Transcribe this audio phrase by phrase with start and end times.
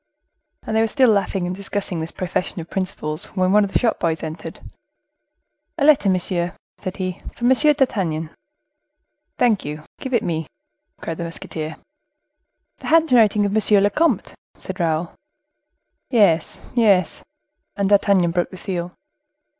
[0.63, 3.77] And they were still laughing and discussing this profession of principles, when one of the
[3.77, 4.59] shop boys entered.
[5.77, 7.51] "A letter, monsieur," said he, "for M.
[7.51, 8.31] d'Artagnan."
[9.37, 10.47] "Thank you; give it me,"
[10.99, 11.75] cried the musketeer.
[12.79, 15.13] "The handwriting of monsieur le comte," said Raoul.
[16.09, 17.21] "Yes, yes."
[17.75, 18.93] And D'Artagnan broke the seal.